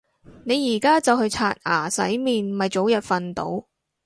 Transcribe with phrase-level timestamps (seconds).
[0.45, 3.67] 你而家就去刷牙洗面咪早瞓到